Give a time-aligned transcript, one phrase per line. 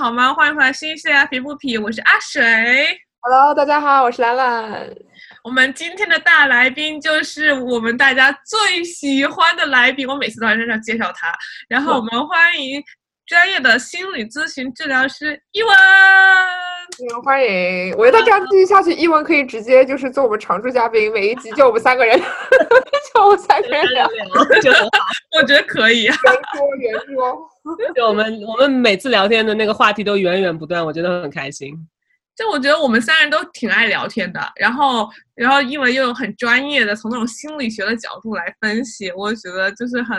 [0.00, 0.32] 好吗？
[0.32, 2.42] 欢迎回来新一期的皮不皮，我是阿水。
[3.20, 4.88] Hello，大家好，我是兰兰。
[5.44, 11.30] 我们今天的大来宾就是我们大家最喜欢的来宾，我每次都在这样介绍他。
[11.68, 12.82] 然后我们欢迎
[13.30, 15.72] 专业的心理咨询治疗师伊文。
[15.72, 17.94] 嗯，欢迎！
[17.96, 22.18] 我觉得这样继续下去，一文可以直接就是做我们常驻嘉宾，每一集就我们三个人，
[23.14, 24.04] 就我们三个人聊，
[24.60, 24.90] 就很好。
[25.38, 26.06] 我觉得可以。
[26.06, 27.48] 圆桌圆桌。
[27.94, 31.72] 就我们我们每次聊天的那个话题都源源不断，我觉得很开心。
[32.34, 40.18] 就我觉得我们三人都挺爱聊天的，然后然后因为又有很专业的从那种心理学的角度来分析，我觉得就是很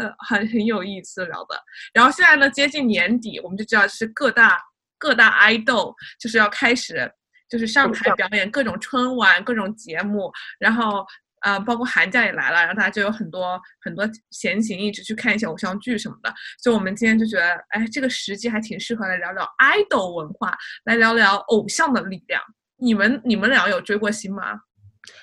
[0.00, 1.62] 很很很有意思聊的。
[1.92, 4.60] 然后现在呢，接近年底，我们就知道是各大
[4.98, 7.10] 各大爱豆就是要开始
[7.48, 11.04] 就是上台表演各种春晚、各种节目，然后
[11.42, 16.32] 呃，包括寒假也来了，然后大家就有很多很多闲情逸致去看一些偶像剧什么的。
[16.62, 22.42] 所以我们今天就觉得，哎，这个时机还挺适合来聊聊爱豆文化，来聊聊偶像的力量。
[22.76, 24.60] 你们你们俩有追过星吗？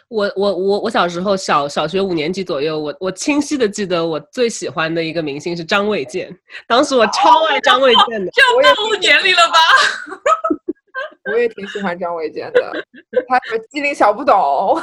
[0.09, 6.33] 我我我我小时候小小学五年级左右，我我清晰的记得我最喜欢的一个明星是张卫健，
[6.67, 8.31] 当时我超爱张卫健的。
[8.31, 9.57] 这样暴露年龄了吧？
[11.31, 12.71] 我也挺喜欢张卫健的，
[13.27, 14.81] 他什么机灵小不懂，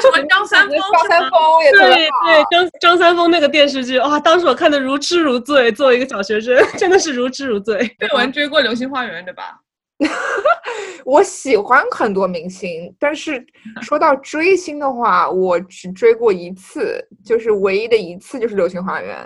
[0.00, 0.78] 什么张三丰？
[0.78, 2.16] 张三丰也特对别好。
[2.24, 7.76] 对，张张三丰那个电视剧，哇，当时我看的如痴如醉，作为一个小学生，真的是如痴如醉。
[7.98, 9.60] 对，文追过《流星花园》对吧？
[11.04, 13.44] 我喜欢很多明星，但是
[13.82, 19.16] 说到追星的话，我只追过一次，就是唯一的一次，就是《流星花园》。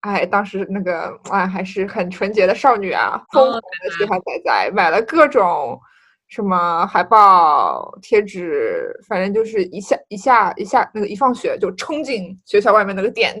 [0.00, 5.78] 哎，当时那个哎还是很纯洁的少女啊，疯狂的喜欢仔仔，买了各种
[6.28, 13.34] 什么海报、贴纸，反正就是一下一下一下那个一放学就冲进学校外面那个店，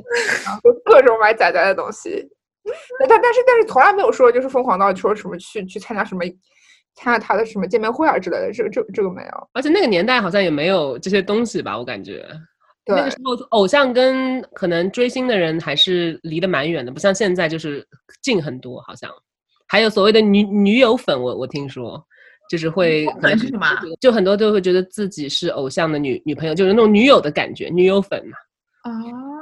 [0.44, 2.28] 然后就各种买仔仔的东西。
[3.00, 6.24] 但但但是但是从来没有说就是疯狂到说什么去去参加什么
[6.94, 9.48] 参加他的什么见面会啊之类的，这这这个没有。
[9.52, 12.26] 而且那个年代好像也没有这些东西吧，我感觉。
[12.84, 17.86] 对那个时候，偶像跟可能追星的人还是离得蛮远的，不像现在就是
[18.22, 19.10] 近很多，好像。
[19.68, 22.02] 还有所谓的女女友粉，我我听说，
[22.50, 28.36] 就是会可能粉是什么啊就很多都会觉得自己是偶像的女女朋友，就是那种女友的感觉，女友粉嘛。
[28.82, 28.90] 啊，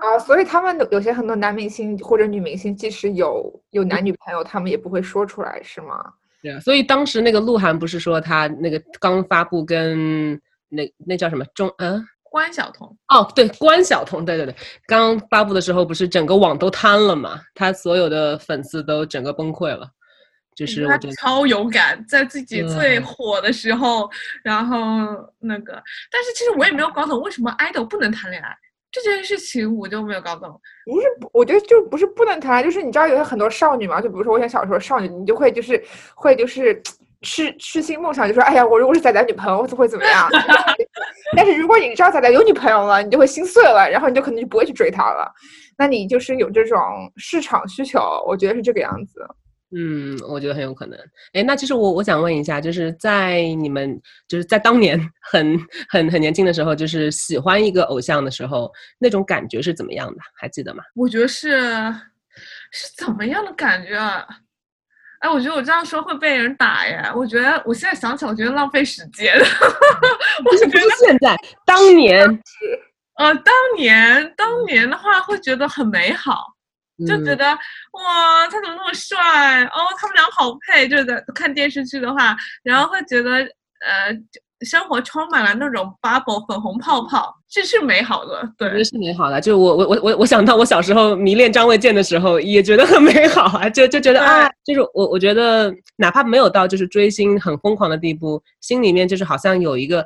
[0.00, 6.04] 啊，所以他们的有些很多男明星或者女明星，即使有有男女朋友，他们也不会说出来，是吗？
[6.42, 12.06] 对啊，所以当时那个鹿晗不是说他那个刚发布跟那那叫什么中嗯。
[12.30, 12.86] 关晓彤。
[13.08, 14.54] 哦，对，关晓彤，对对对，
[14.86, 17.40] 刚发布的时候不是整个网都瘫了嘛？
[17.54, 19.88] 他所有的粉丝都整个崩溃了，
[20.54, 24.10] 就是我他觉得超勇敢，在自己最火的时候，
[24.44, 24.76] 然后
[25.38, 25.82] 那个，
[26.12, 28.54] 但是其实我也没有搞懂为什么 idol 不能谈恋爱
[28.90, 30.48] 这件事情，我就没有搞懂。
[30.86, 35.82] 不是，我觉得就不是不能谈，就是你知道有很多少女嘛，就比如说我以前小时候少女，你就会就是
[36.14, 36.80] 会就是
[37.22, 40.28] 痴痴心梦想，就说哎呀，我如果是仔仔女朋友会怎么样？
[41.36, 45.30] 但是如果你知道仔仔有女朋友了，你就会心碎了，然后你就可能就不会去追他了。
[45.76, 46.80] 那你就是有这种
[47.16, 49.20] 市场需求，我觉得是这个样子。
[49.76, 50.98] 嗯，我觉得很有可能。
[51.32, 55.58] 哎，那其实我我想问一下，就是在你们就是在当年 很
[55.88, 60.20] 很很年轻的时候，就是喜欢一个偶像的时候，那种感觉是怎么样的？
[60.34, 60.82] 还记得吗？
[60.94, 61.60] 我觉得是
[62.72, 64.26] 是怎么样的感觉啊？
[65.20, 67.02] 哎，我觉得我这样说会被人打耶。
[67.14, 69.36] 我觉得我现在想起来，我觉得浪费时间。
[70.44, 71.36] 不是不是现在，
[71.66, 72.24] 当年
[73.16, 76.54] 呃，当年当年的话，会觉得很美好，
[77.06, 77.44] 就觉嗯得、
[77.92, 79.64] 哇，他怎么那么帅？
[79.66, 80.88] 哦，他们俩好配。
[80.88, 83.30] 就是在看电视剧的话，然后会觉得
[83.80, 84.12] 呃，
[84.66, 88.42] 生活充满了那种 bubble 粉红泡泡，这是美好的。
[88.56, 100.04] 对我觉得，是美好的，就我我我我我想到我小时候迷恋张卫健的时候，也觉得很 美好啊，就就觉得啊，就是我我觉得哪怕没有到就是追星很疯狂的地步，心里面就是好像有一个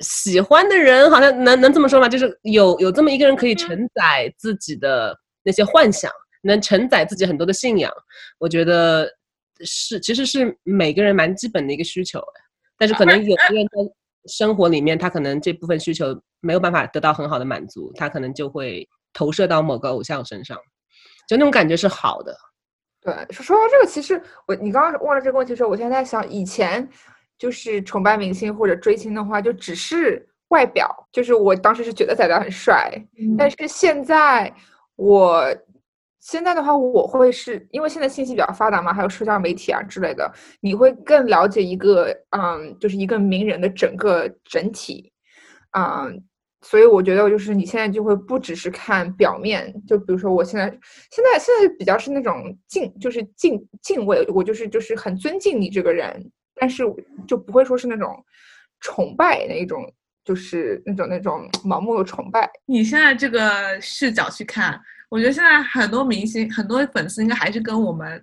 [0.00, 2.08] 喜欢的人，好像能能这么说吗？
[2.08, 5.14] 就是有有这么一个人可以承载自己的
[5.44, 6.10] 那些幻想，
[6.42, 7.92] 能承载自己很多的信仰，
[8.38, 9.08] 我觉得
[9.60, 12.20] 是其实是每个人蛮基本的一个需求，
[12.76, 13.94] 但是可能有的人在
[14.26, 16.06] 生活里面，他可能这部分需求
[16.40, 20.58] 没有办法得到很好的满足，他可能就会投射到某个偶像身上，
[21.28, 22.36] 就那种感觉是好的。
[23.00, 26.88] 对，说说到这个，其实我你刚刚问了这个问题的时候，我现在在想，以前
[27.36, 32.90] 就是崇拜明星或者追星的话，就只是外表，就是我当时是觉得仔仔很帅，
[33.36, 34.50] 但是现在
[34.96, 35.44] 我
[36.20, 45.12] 现在的话，我会是因为现在信息比较发达嘛，还有社交媒体啊之类的，你会更了解一个嗯，就是一个名人的整个整体，
[45.76, 46.22] 嗯。
[46.66, 50.66] 所以我觉得就是你现在就会不只是看表面，就比如说我现在
[51.10, 56.82] 现在现在比较是那种敬，就是敬敬畏，我就是就是很尊敬你这个人，但是
[57.28, 58.16] 就不会说是那种
[58.80, 59.84] 崇拜那一种，
[60.24, 62.50] 就是那种那种盲目的崇拜。
[62.66, 68.22] 你现在这个视角去看，我觉得现在很多明星、很多粉丝应该还是跟我们。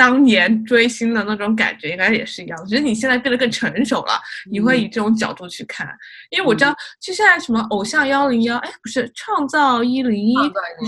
[0.00, 4.18] 当年追星的那种感觉应该也是一样，只是你现在变得更成熟了，
[4.50, 5.86] 你会以这种角度去看。
[6.30, 10.34] 因为我知道，就现在什么偶像幺零幺，哎，不是创造一零一，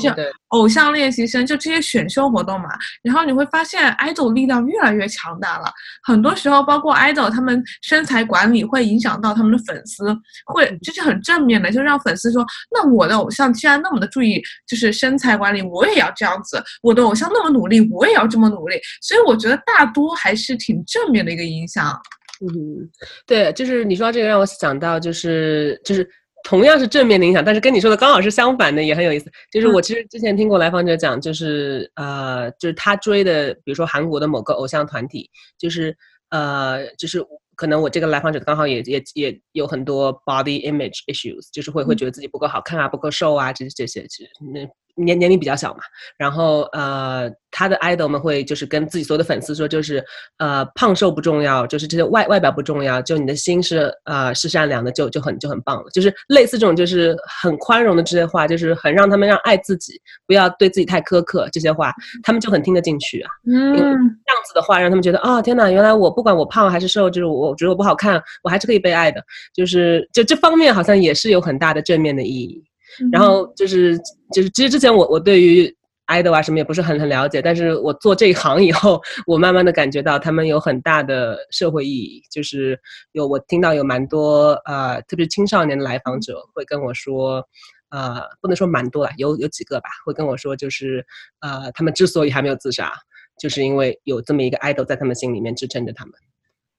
[0.01, 2.71] 是偶像练习生，就这些选秀活动嘛。
[3.03, 5.71] 然后你会发现，idol 力量越来越强大了。
[6.03, 10.07] 很多时候，包括 idol 他们身材管理会影响到他们的粉丝，
[10.47, 16.63] 会这是很正面的，就让粉丝说，那我的偶像既然那么的注意，就是身材管理，我也要这样子。
[16.81, 18.81] 我的偶像那么努力，我也要这么努力。
[19.03, 21.93] 所以我觉得大多还是挺正面的一个影响。
[22.41, 22.89] 嗯，
[23.27, 26.09] 对，就是你说这个让我想到，就是就是
[26.43, 29.31] 同样是正面的影响，但是跟你说的刚好是相反的，也很有意思。
[29.53, 35.97] 就是我其实之前听过来访者讲，就是呃，就是他追的，比如说韩国的某个偶像团体，就是
[36.31, 44.69] 呃，就是可能我这个来访者刚好也也也有很多 body image issues，就是会会觉得自己不够好看啊，不够瘦啊，这这些其实那。
[44.95, 45.81] 年年龄比较小嘛，
[46.19, 50.05] 然后呃，他的 idol 们会就是跟自己所有的粉丝说，就是
[50.39, 55.85] 呃，胖瘦不重要，就是这些外外表不重要，就你的心是呃是善良的，就就很就很棒了。
[55.95, 61.93] 就是类似这种就是很宽容的这些话，就是很让他们让爱自己，不要对自己太苛刻这些话，
[62.23, 63.31] 他们就很听得进去啊。
[63.47, 69.23] 嗯，这样子的话让他们觉得啊，天哪，原来我不管我胖还是瘦，就是我觉得我不好看，我还是可以被爱的。
[69.55, 72.63] 就是就这方面好像也是有很大的正面的意义。
[73.11, 73.97] 然后就是
[74.33, 75.75] 就是，其实之前我我对于
[76.09, 82.23] idol 啊什么也不是很很了解，但是我做这一行以后，我慢慢的感觉到他们有很大的社会意义。
[82.31, 82.79] 就是
[83.13, 87.43] 有我听到有蛮多呃，特别是青少年的来访者会跟我说，
[87.91, 91.07] 呃，不能说蛮多啊，有有几个吧，会跟我说，就是
[91.41, 92.93] 呃，他们之所以还没有自杀，
[93.41, 96.13] 就是因为有这么一个 idol 在他们心里面支撑着他们。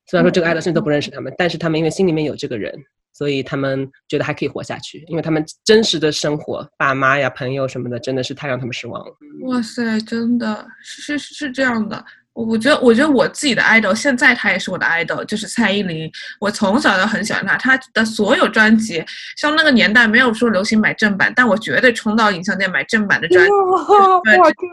[0.06, 2.78] 虽然说这个 idol 甚至都不认识他们，但是他们因为心里面有这个人。
[3.14, 9.16] 所以他们觉得还可以活下去，因为他们真实的生活，爸妈呀、朋友什么的，真的是太让他们失望了。
[9.44, 12.04] 哇塞，真的是是是这样的。
[12.34, 16.12] 我觉得，我觉得我自己的 idol，现在他也是我的 idol，就是蔡依林。
[16.40, 19.06] 我从小就很喜欢她，她的所有专辑，
[19.38, 23.52] 像那个年代没有说流行买正版，但我绝对冲到影像店买正版的专辑。
[23.52, 24.68] 哇，真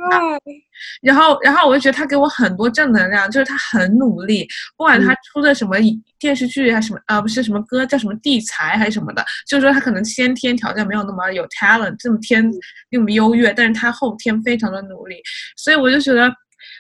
[1.02, 4.48] 然后，然后我就觉得他给我很多正能量，就是他很努力，
[4.78, 5.78] 不管他出的什么
[6.20, 12.48] 电视剧还是什么，啊，不是什么歌，叫什么地才还是什么的，就是说他可能先天条件没有那么有 talent，这么天
[12.90, 15.16] 那么优越，但是他后天非常的努力，
[15.56, 16.32] 所以我就觉得。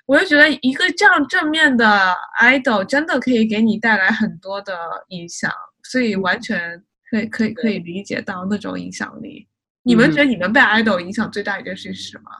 [0.04, 4.76] 我就觉得一个这样正面的 idol 真的可以给你带来很多的
[5.08, 5.50] 影响，
[5.84, 9.48] 所以完全可以可以可以理解到那种影响力。
[9.82, 12.30] 你们觉得你们被 idol 影响最大一件事是什么？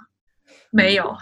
[0.72, 1.12] 没有，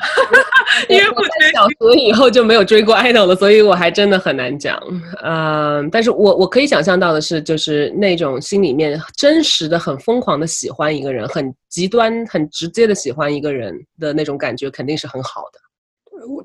[0.91, 4.79] 因为我在小学以后就没有追过 idol 了，所以我还真的很难讲。
[5.25, 15.59] 嗯，但是我我可以想象到的是，就是那种心里面真实的、很疯狂的喜欢一个人，很极端、很直接的喜欢一个人的那种感觉，肯定是很好的。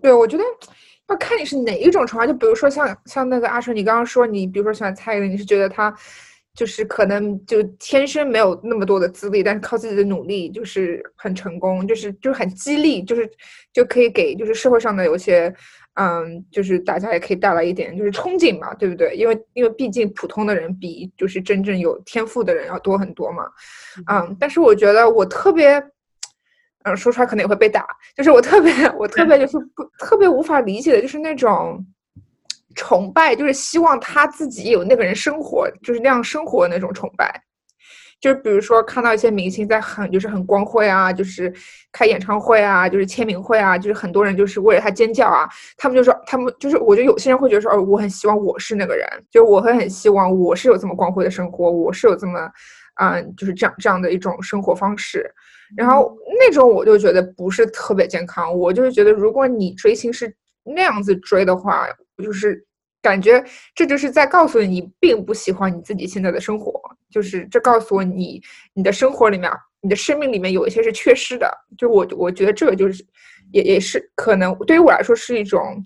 [0.01, 0.43] 对，我觉得
[1.09, 2.25] 要看你是哪一种崇拜。
[2.25, 5.93] 就比如说像像那个阿春，你刚刚说你，比如说喜欢蔡依林，你是觉得她
[6.55, 13.29] 就是可能就天生没有那么多的资历，但是靠自己的努力就是很成功，就是就是很激励，就是
[13.73, 15.53] 就可以给就是社会上的有些
[15.95, 19.15] 嗯，就是大家也可以带来一点就是憧憬嘛，对不对？
[19.15, 23.43] 因为因为毕竟普通的人比就是真正有天赋的人要多很多嘛。
[24.11, 25.83] 嗯，但是我觉得我特别。
[26.85, 27.87] 嗯，说出来可能也会被打。
[28.13, 31.81] 就是我特别，我特别就是不特别无法理解的，就是那种
[32.75, 37.43] 崇拜，就是希望他自己有那个人生活，就是那样生活那种崇拜。
[38.21, 41.53] 就是比如说看到一些明星在很就是很光辉啊，就是
[41.91, 45.45] 开演唱会啊，就是签名会啊，就是很多人就是为了他尖叫啊。
[45.75, 52.49] 他们就说，他们就是我觉得有些人会觉得说，哦，我很希望我是那个人，就我会很希望我是有这么光辉的生活，我是有这么，
[53.01, 55.29] 嗯，就是这样这样的一种生活方式。
[55.75, 61.87] 然后那种我就觉得不是特别健康，我就是觉得如果你追星是那样子追的话，
[62.23, 62.65] 就是
[63.01, 63.43] 感觉
[63.75, 68.41] 这就是在告诉你并不喜欢你自己现在的生活，就是这告诉我你
[68.73, 69.51] 你的生活里面，
[69.81, 73.05] 你的生命里面有一些是缺失的，就我我觉得这个就是
[73.51, 75.85] 也也是可能对于我来说是一种。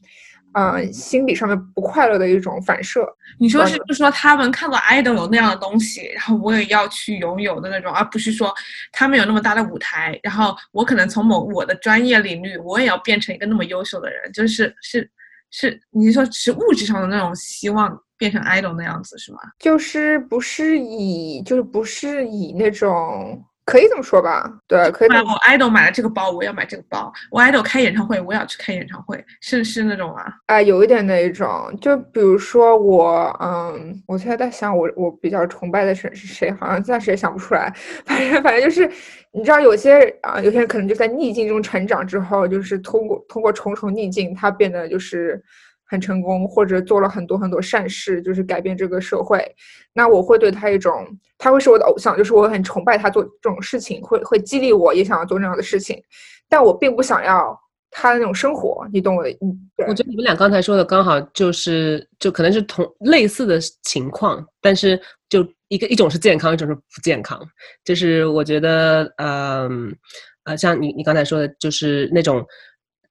[0.57, 3.07] 嗯，心理上面不快乐的一种反射。
[3.37, 8.51] 你说是，就说他们看到 idol 有那样的东西，然后我也要去拥有的那种，而不是说
[8.91, 15.07] 他们有那么大的舞台，然后我可能从某我的专业领域，我也要变成一个那么优秀的人，就是是
[15.51, 19.39] 是，你说是物质上的那种希望变成 idol 那样子是吗？
[19.59, 23.39] 就是不是以就是不是以那种。
[23.67, 25.09] 可以这么说吧，对，可以。
[25.09, 27.11] 我 idol 买了这个包，我要买这个包。
[27.29, 30.33] 我 idol 开演唱会，我要去开演唱会，是是那种啊？
[30.45, 31.77] 啊，有一点那一种。
[31.81, 36.49] 就比如说我，嗯，我现在在想，我我比较崇拜的是是谁？
[36.51, 37.69] 好像暂时也想不出来。
[38.05, 38.89] 反正反正就是，
[39.33, 45.43] 你知道，有些啊，有些人可能就在逆境中成长之后，就是通过通过重重逆境，他变得就是。
[45.89, 49.43] 很成功，或者做了很多很多善事，就是改变这个社会。
[49.93, 55.97] 那我会对他一种，他会是我的偶像，就是我很崇拜他做这种事情，会会激励我也想要做那样的事情。
[56.49, 57.57] 但我并不想要
[57.89, 59.29] 他的那种生活，你懂我的？
[59.41, 67.41] 嗯，我觉得你们俩刚才说的刚好就是，就可能是同类似的情况，但是就一个一种是健康，一种是不健康。
[67.85, 69.95] 就是我觉得，嗯，
[70.43, 72.45] 呃，像你你刚才说的，就是那种。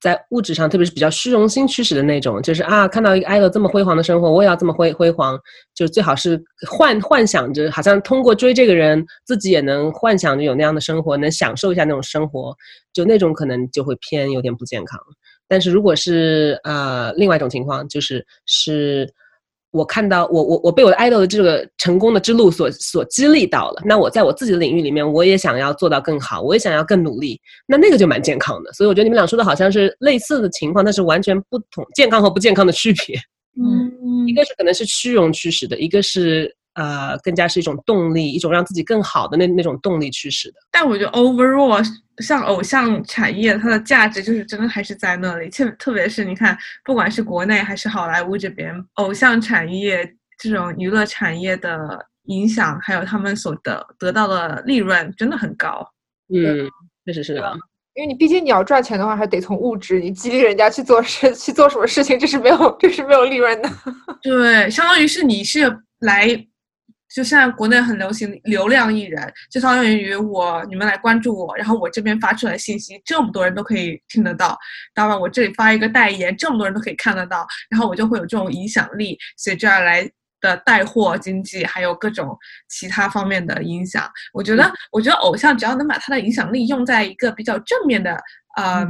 [0.00, 5.38] 在物质上，特别是比较虚荣心驱使的那种，就是啊，看到一个 idol 这么辉煌的生活，我也要这么辉辉煌，
[5.74, 12.54] 就最好是幻幻想着，好像通过追这个人，自己也能幻想着有那样的生活，能享受一下那种生活，
[12.92, 15.00] 就那种可能就会偏有点不健康。
[15.48, 19.12] 但是如果是呃另外一种情况，就是是。
[19.76, 28.73] 我看到我我我被我的 idol 的这个成功的之路所所激励到了，那我在我自己的领域里面，我也想要做到更好，我也想要更努力，那那个就蛮健康的。
[28.73, 33.16] 所以我觉得你们俩说的好像是类似的情况，但是完全不同健康和不健康的区别。
[33.59, 40.59] 嗯，一个是可能是虚荣驱使的，一个是呃更加是一种动力，一种让自己更好的那那种动力驱使的。
[40.71, 41.85] 但我觉得 overall。
[42.23, 45.50] 像偶像产业，它的价值就是真的还是在那里。
[45.50, 55.87] 特特别是你看，不管是国内还是好莱坞这边，偶像产业这种娱乐产业的影响，还有他们所得得到的利润，真的很高。
[56.35, 56.66] 嗯，
[57.04, 57.52] 确实是的。
[57.92, 63.68] 因为你毕竟你要赚钱的话，还得从物质，你激励人家去做事，去做什么事情，这是没有，这是没有利润的。
[64.23, 66.47] 对，相当于是你是来。
[67.14, 74.58] 就现在国内很流行流量艺人，就相当于我你们来关注我，然后我这边发出来信息，这么多人都可以听得到，
[74.92, 80.10] 当然我这里发一个代言，这么多人都可以看得到，然后我就会有这种影响力，随之而来
[80.40, 82.36] 的带货经济，还有各种
[82.68, 84.10] 其他方面的影响。
[84.32, 88.20] 我觉得，我觉得偶像只要能把他的影响力用在一个比较正面的，
[88.56, 88.86] 呃。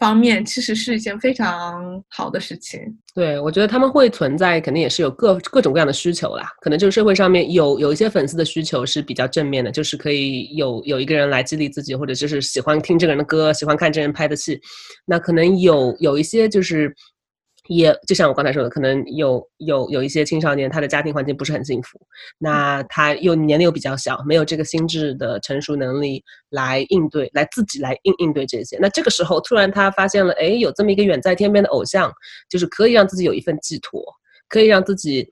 [0.00, 2.80] 方面其实是一件非常好的事情。
[3.14, 6.50] 对，我觉得他们会存在，肯定也是有各各种各样的需求啦。
[6.60, 14.60] 可能就是社会上面有有一些粉丝的需求是比较正面的，就是可以有有一个人来激励自己，或者就是喜欢听这个人的歌，喜欢看这人拍的戏。
[15.04, 16.92] 那可能有有一些就是。
[17.72, 22.00] 也就像我刚才说的，可能有有有一些青少年，他的家庭环境不是很幸福，
[22.36, 28.76] 那他又年龄又比较小，没有这个心智的成熟能力来应对，来自己来应应对这些。
[28.80, 32.12] 那这个时候突然他发现了，哎，有这么一个远在天边的偶像，
[32.48, 34.02] 就是可以让自己有一份寄托，
[34.48, 35.28] 可以让自己，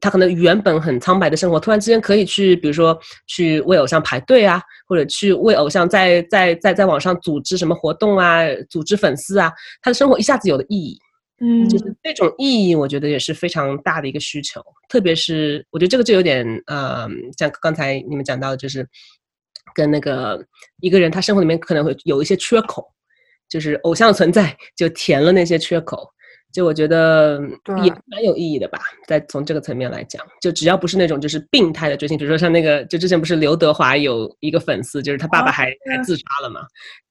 [0.00, 2.96] 他可能原本很苍白的生活，突然之间可以去，比如说
[3.26, 9.50] 去为偶像排队啊，或者去为偶像在在在在网上组织什么活动啊，组织粉丝啊，
[9.82, 10.96] 他的生活一下子有了意义。
[11.44, 14.62] 嗯，就是这种意义，我觉得也是非常大的一个需求。
[14.88, 18.88] 特别是我觉得这个就有点，呃，像刚才你们讲到的，就是
[19.74, 20.40] 跟那个
[20.80, 22.86] 一个人他生活里面可能会有一些缺口，
[23.48, 26.08] 就是偶像存在就填了那些缺口。
[26.52, 27.40] 就我觉得
[27.82, 36.60] 也蛮有意义的吧，在从这个层面来讲，就只要不是那种就是病态的追星，比如说像那个，就之前不是刘德华有一个粉丝，就是他爸爸还还自杀了嘛，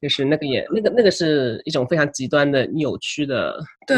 [0.01, 3.59] 就是那个也那个那个是一种非常极端的扭曲的。
[3.87, 3.97] 对，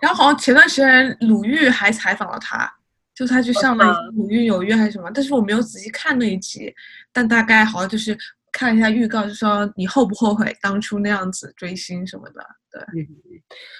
[0.00, 2.72] 然后好像前段时间鲁豫还采访了他，
[3.14, 6.72] 就他去上了鲁豫有约还是什么，但是我没有仔细看那一集，
[7.12, 8.16] 但大概好像就是
[8.56, 12.40] 看一下预告，就说你后不后悔当初那样子追星什么的。
[12.70, 12.82] 对，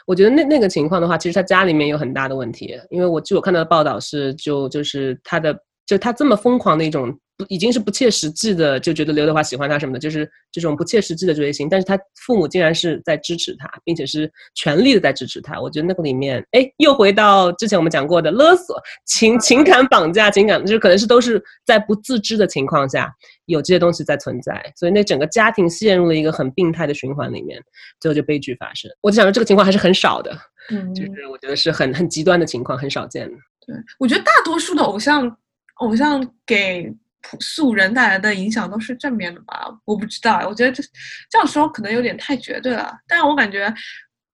[0.06, 7.18] 我觉得那那个情况的话，其实他家里面有很大的问题，因为我据我看到的报道是，就就是他的，就他这么疯狂的一种。
[7.38, 11.68] 不已经是不切实际的，就觉得刘德华喜欢他什么的，就是这种不切实际的追星。
[11.68, 15.60] 但是他父母竟然是在支持他，并且是全力的在支持他。
[15.60, 23.12] 我觉得那个里面，哎，又回到之前我们讲过的勒索、情情感绑架、情感，就是可能是都是在不自知的情况下
[23.44, 24.72] 有这些东西在存在。
[24.74, 27.62] 所以那整个家庭陷入了一个很病态的循环里面，
[28.00, 28.90] 最后就悲剧发生。
[29.02, 30.34] 我就想说，这个情况还是很少的，
[30.70, 33.36] 嗯，就是我觉得是很很极端的情况，很少见的。
[33.66, 35.36] 对，我觉得大多数的偶像，
[35.76, 36.94] 偶像给。
[37.40, 39.66] 素人带来的影响都是正面的吧？
[39.84, 40.80] 我不知道，我觉得这
[41.28, 42.96] 这样说可能有点太绝对了。
[43.08, 43.74] 但是我感觉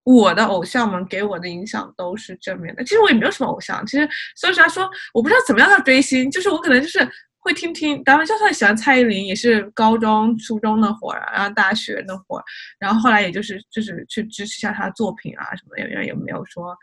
[0.04, 2.84] 我的偶像们给我的影响都是正面的。
[2.84, 4.06] 其实我也没有什么偶像，其实
[4.38, 6.99] 说实话说，我不知道怎么样叫追星，就是我可能就是
[7.38, 12.44] 会听听，当然就算喜欢蔡依林，也是高中、初中那会儿，然后大学那会儿，
[12.78, 16.76] 然后后来也就是就是去支持一下她的作品啊什么的，也也没有说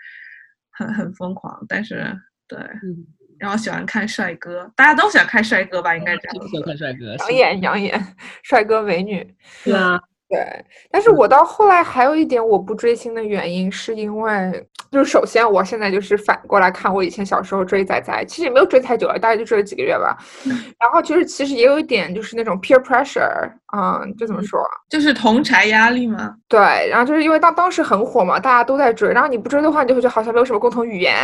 [0.72, 2.20] 很很疯狂，但是。
[2.50, 3.06] 对，嗯，
[3.40, 5.96] 然后喜欢看帅哥，大家都喜欢看帅哥吧？
[5.96, 6.48] 应该这样。
[6.48, 9.36] 喜欢看帅哥，养眼养眼，帅哥美女。
[9.64, 10.00] 对啊，
[10.30, 10.46] 对，
[10.92, 20.16] 但是我到后来还有一点我不追星的原因，是因为就是首先我现在就是反过来看我以前小时候追仔仔，其实也没有追太久了，大概就追了几个月吧。
[20.80, 24.62] 然后就是其实也有一点就是那种 peer pressure，嗯，这怎么说？
[24.88, 26.36] 就是同柴压力吗？
[26.48, 26.60] 对，
[26.92, 31.16] 然后就是因为当当时很火嘛，大家都在追，然后你不追的话，你就会觉得好像没有什么共同语言，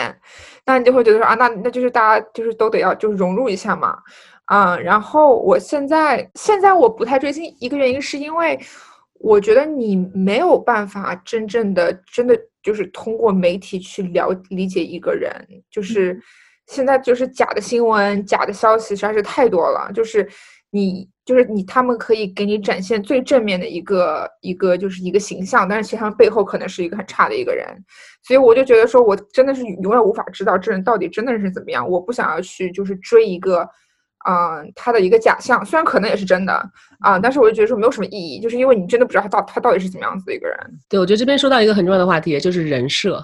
[0.66, 3.96] 那你就会觉得说啊，那那就是大家就是都得要就是融入一下嘛，
[4.52, 8.60] 嗯，然后我现在现在我不太追星，一个原因是因为
[9.19, 15.31] 我觉得你没有办法真正的真的就是通过媒体去了理解一个人，
[15.72, 16.19] 就是
[16.67, 20.27] 现在就是假的新闻、假的消息实在是太多了，就是
[20.69, 27.65] 你就是你他们可以给你展现最正面的一个一个就是一个形象，但是其实他们背后可能是一个很差的一个人，
[28.24, 33.67] 所以我就觉得说我真的是永远无法知道这人到底真的是怎么样，我不想要去就是追一个。
[34.27, 36.53] 嗯，他的一个假象，虽然可能也是真的
[37.00, 40.58] 啊，但是我就觉得说没有什么意义，就是因为你真的不知道他到他到底是怎么样子的一个人。
[40.89, 43.24] 对，我觉得这边说到一个很重要的话题，就是人设。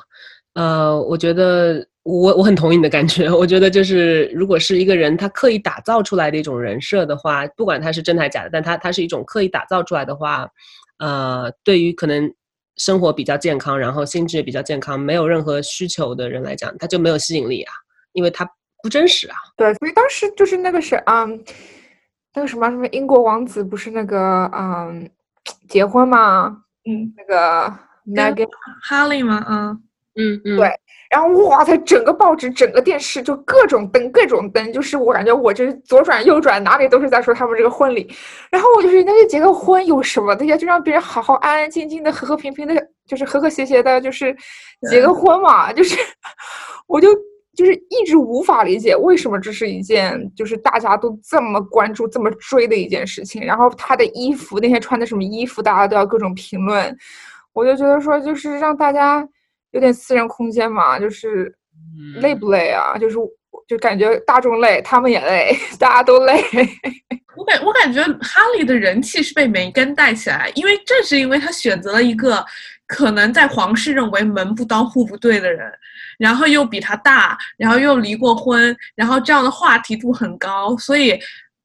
[0.53, 3.31] 呃，我觉得我我很同意你的感觉。
[3.31, 10.47] 我觉得就是如果是一个人他刻意打造出来的一种人设的话，不管他是真的还是假的，但他他是一种刻意打造出来的话，
[10.99, 12.31] 呃，对于可能
[12.75, 17.73] 生活比较健康，然后心智也比较健康，没有任何需求的人来讲，他就没有吸引力啊，
[18.11, 18.45] 因为他
[18.81, 19.35] 不真实啊。
[19.55, 21.43] 对，所以当时就是那个是嗯，
[22.33, 25.09] 那个什么什么英国王子不是那个嗯
[25.67, 26.63] 结婚吗？
[26.89, 27.73] 嗯，那个
[28.07, 28.47] Meghan
[28.83, 29.45] 哈利吗？
[29.47, 29.83] 嗯，
[30.15, 30.69] 嗯嗯，对
[31.11, 38.09] 然后哇塞，整个报纸、整个电视就各种登、各种登，就是我感觉我这左转右转哪里都是在说他们这个婚礼。
[38.49, 40.55] 然后我就是那就结个婚有什么的呀？
[40.55, 44.33] 就让别人好好安安静静的、和和平平的，就是和和谐谐的，就是
[44.89, 45.73] 结个婚嘛。
[45.73, 45.97] 就是
[46.87, 47.09] 我就
[47.55, 53.43] 就是一直无法理解为什么这是一件就是大家都这么关注、这么追的一件事情。
[53.43, 56.97] 然后他的衣服那天穿的什么衣服，大家都要各种评论。
[57.53, 59.27] 我就觉得说，就是让大家
[59.71, 61.53] 有点私人空间嘛，就是
[62.21, 62.97] 累不累啊？
[62.97, 63.17] 就是
[63.67, 66.41] 就感觉大众累，他们也累， 大家都累。
[67.37, 72.43] 我感我感觉哈利的人气是被梅根带起来，因为正是因为他选择了一个
[72.91, 75.71] 可能在皇室认为门不当户不对的人，
[76.19, 81.17] 然后又比他大，然后又离过婚，然后这样的话题度很高，所以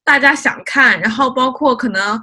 [0.04, 2.20] 大家想看，然后包括可能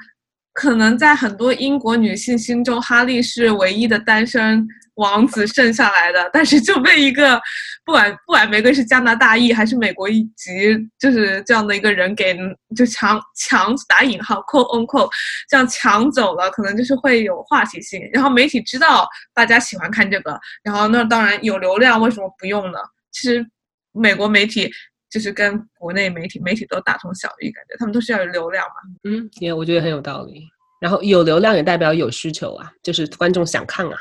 [0.53, 7.41] 可能在很多英国女性心中，哈利是唯一的单身王子剩下来的，但是就被一个
[7.83, 12.37] 不管不管玫瑰是加拿大裔还是美国裔籍，就是这样的一个人给
[12.75, 15.09] 就抢抢打引号 quote on quote
[15.49, 22.77] 这样抢走了，可能就是会有话题性，然后媒体知道大家喜欢看这个，然后那当然有流量，为什么不用呢？
[23.11, 23.43] 其实
[23.91, 24.71] 美国媒体
[25.13, 28.73] 就是跟国内媒体媒体都大同小异，感觉他们都是要有流量嘛。
[29.03, 30.43] 嗯，也我觉得很有道理。
[30.81, 33.95] 然后有流量也代表有需求啊，就是观众想看啊。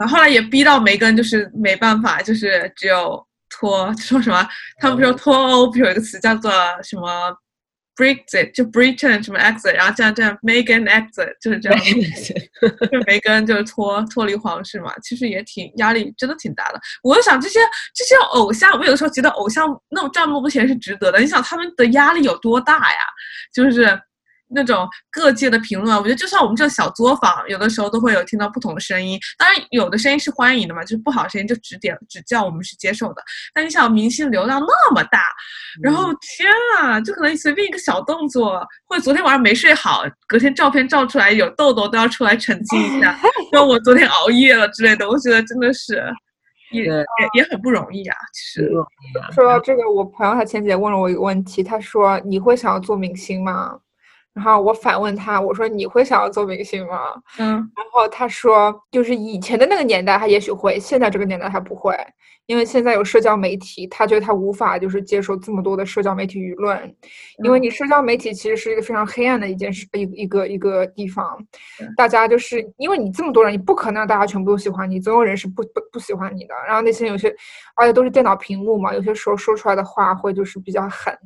[0.00, 4.48] 然后后来也逼到梅根，就是没办法，就是只有脱 说什么，
[4.80, 6.50] 他们不是说脱欧，不是有一个词叫做
[6.82, 7.36] 什么
[7.96, 11.80] Brexit，就 Britain 什么 exit，然后这样这样 Megan exit 就是这样，
[12.90, 16.80] 就梅根就是脱脱离皇室嘛，其实也挺压力，真的挺大的。
[17.02, 17.58] 我就想这些
[17.94, 22.98] 这些偶像，我有的时候觉得偶像那种赚那么多钱是值得的，你想他们的压力有多大呀？
[23.52, 24.00] 就是。
[24.54, 29.18] 那种各界的评论啊，我觉得就像我们这小作坊，有的时候都会有听到不同的声音。
[29.36, 33.22] 当然，有的声音是欢迎的嘛，就是不好的声音就指点指教，我们是接受的。
[33.52, 35.20] 但你想，明星流量那么大，
[35.82, 43.18] 然后天啊，就可能随便一个小动作，或者昨天晚上没睡好，隔天照片照出来有痘痘都要出来澄清一下，
[43.52, 45.08] 说我昨天熬夜了之类的。
[45.08, 46.02] 我觉得真的是
[46.72, 48.70] 也也也很不容易啊，其实。
[49.32, 53.78] 说到这个，我朋友他前几天问了我一个问题，他说：“你会想要做明星吗？”
[54.34, 61.96] 然后我反问他，我说：“你会想要做明星吗？”嗯，然后他说：“就是以前的那个年代，他也许会，现在这个年代他不会，
[62.46, 66.92] 因为现在有社交媒体，他觉得他无法就是接受这么多的社交媒体舆论，
[67.44, 71.38] 因为你社交媒体其实是一个非常黑暗的一件事，一一个一个地方，
[71.96, 76.54] 大家就是因为你这么多人，你不可能让大家全部都喜欢你，总有人是不不不喜欢你的。
[76.66, 77.32] 然后那些有些，
[77.76, 81.16] 而且都是电脑屏幕嘛，有些时候说出来的话会就是比较狠。”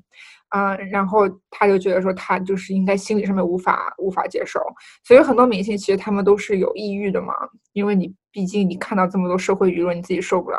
[0.50, 4.60] 嗯，然后他就觉得说他就是应该心理上面无法无法接受，
[5.04, 7.34] 所以很多明星其实他们都是有抑郁的嘛，
[7.72, 10.58] 因为你毕竟你看到这么多社会舆论，你自己受不了。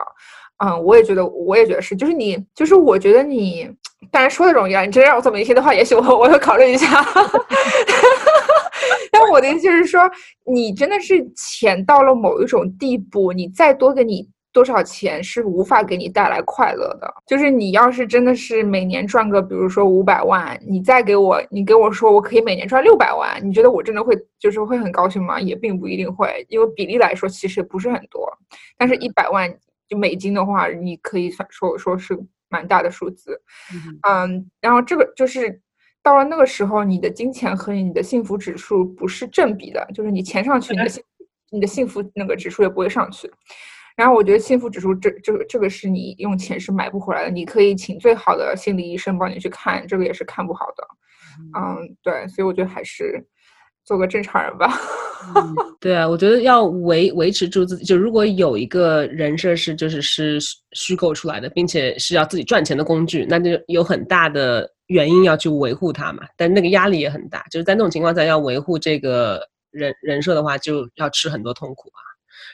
[0.64, 3.70] 嗯，我也觉得，我也觉得是，就是你，就是我觉得你，
[4.12, 6.88] 当然说的容易啊，你真让我做明星的话，也许我我会考虑一下。
[9.12, 10.02] 但我的意思就是说，
[10.46, 17.14] 你真的是浅到了某一种地步，你再多给你多少钱是无法给你带来快乐的。
[17.28, 25.40] 就是你要是真的是每年赚个，比如说五百万，你再给我，你给我说我可以每年赚六百万，你觉得我真的会就是会很高兴吗？
[25.40, 28.28] 也并不一定会，因为比例来说其实不是很多。
[28.78, 29.54] 但是一百万
[29.88, 32.18] 就美金的话，你可以算说说是
[32.50, 33.40] 蛮大的数字。
[34.08, 35.62] 嗯，然后这个就是
[36.02, 41.04] 到了那个时候，你的金钱和你的幸福指数不是正比的，就是你钱上去，你的幸
[41.52, 43.32] 你的幸福那个指数也不会上去。
[44.00, 47.30] 然后我觉得幸福指数这这个这个是你用钱是买不回来的。
[47.30, 50.88] 你可以请最好的心理医生帮你去看，这个也是看不好的。
[51.54, 53.22] 嗯，对，所以我觉得还是
[53.84, 54.74] 做个正常人吧。
[55.82, 57.84] 对啊，我觉得要维维持住自己。
[57.84, 60.40] 就如果有一个人设是就是是
[60.72, 66.24] 虚构出来的，并且是要自己赚钱的工具，那就有很大的原因要去维护它嘛。
[66.38, 72.00] 但那个压力也很大，就是在那种情况下要维护这个人人设的话，就要吃很多痛苦啊。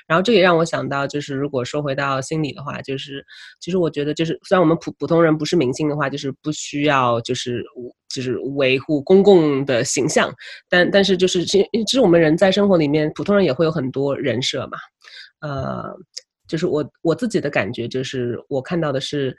[0.08, 3.26] 然后这也让我想到，就是如果说回到心理的话，就是
[3.60, 7.64] 其实我觉得，就是虽然我们普普通人不是明星的话，就是不需要就是
[8.10, 10.34] 就是维护公共的形象，
[10.70, 14.78] 但但是就是其实其实我们人在生活里面，普通人也会有很多人设嘛，
[15.42, 15.84] 呃，
[16.48, 19.36] 就是我我自己的感觉就是我看到的是，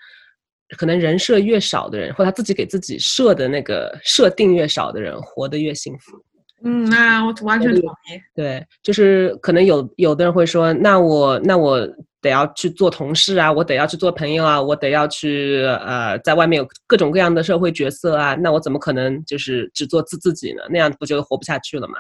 [0.77, 6.23] 可能人设越少的人，或他自己给自己设的那个设定越少的人，活得越幸福。
[6.63, 8.21] 嗯，那我完全同意。
[8.35, 11.87] 对，就是可能有有的人会说，那我那我
[12.23, 20.63] 得要去做同事啊，我得要去做朋友啊，我得要去呃，在外面有各种各样的社会角色啊，那我怎么可能就是只做自自己呢？
[20.71, 21.95] 那样不就活不下去了嘛？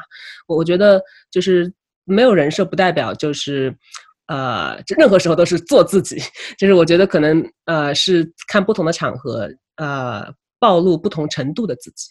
[0.49, 1.71] 我我觉得就是
[2.05, 3.73] 没有人设，不代表就是
[4.29, 6.17] 呃，任何时候都是做自己。
[6.59, 10.27] 就是我觉得可能呃，是看不同的场合呃，
[10.59, 12.09] 暴露不同程度的自己。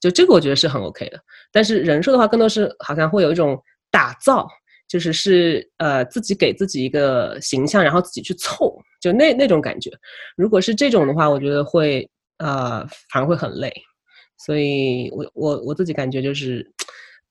[0.00, 4.46] 就这个我觉得是很 OK 的，但是人设的话，更多是好像会有一种打造，
[4.88, 9.90] 就是是呃自己给自己一个形象，然后自己去凑，就那那种感觉。
[10.36, 12.08] 如果是这种的话，我觉得会
[12.38, 13.72] 呃反而会很累。
[14.38, 16.64] 所以我我我自己感觉就是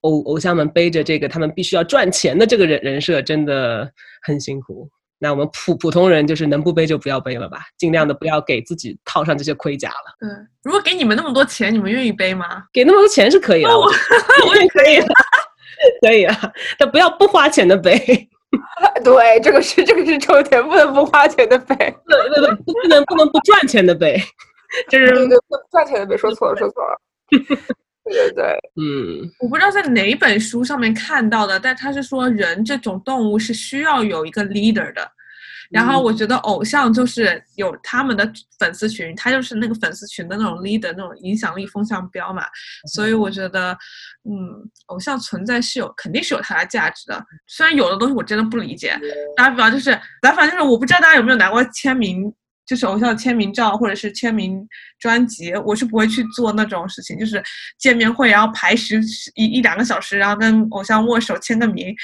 [0.02, 3.90] 偶偶像们背着这个他们必须要赚钱的这个人人设，真的
[4.24, 4.90] 很辛苦。
[5.20, 10.16] 那我们普普通人就是能不背就不要背了吧，尽量的不要给自己套上这些盔甲了。
[10.20, 10.30] 对，
[10.64, 12.64] 如果给你们那么多钱，你们愿意背吗？
[12.72, 13.86] 给那么多钱是可以的，我
[14.48, 15.00] 我也可以，
[16.02, 16.36] 可以啊，
[16.78, 17.98] 但不要不花钱的背。
[19.04, 21.76] 对，这个是这个是重点，不能不花钱的背。
[21.76, 24.18] 对对对，不能不能不赚钱的背，
[24.90, 26.98] 就是对对，不赚钱的背，说错了说错了。
[28.10, 35.12] 对对对，嗯，我不知道在哪本书上面看到的，但他是说人这种动物是需要有一个 leader 的。
[35.70, 42.46] 然后我觉得偶像就是有他们的粉丝群，他就是那个粉丝群的那种 leader，那种影响力风向标嘛。
[42.94, 43.78] 所以我觉得，
[44.24, 44.34] 嗯，
[44.86, 47.22] 偶像存在是有肯定是有它的价值的。
[47.48, 48.98] 虽然有的东西我真的不理解，
[49.36, 49.92] 打比方就是，
[50.22, 52.34] 打比方就是我不知道大家有没有拿过签名。
[52.68, 54.68] 就是偶像的签名照或者是签名
[55.00, 57.18] 专辑，我是不会去做那种事情。
[57.18, 57.42] 就是
[57.80, 59.02] 见面会，然后排十
[59.36, 61.96] 一一两个小时，然后跟偶像握手签个名。